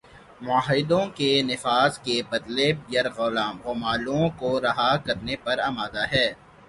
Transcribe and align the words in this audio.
معاہدوں 0.41 1.05
کے 1.17 1.31
نفاذ 1.41 1.99
کے 1.99 2.15
بدلے 2.29 2.67
یرغمالوں 2.93 4.23
کو 4.39 4.59
رہا 4.61 4.95
کرنے 5.05 5.35
پر 5.43 5.59
آمادہ 5.61 6.05
ہے 6.11 6.27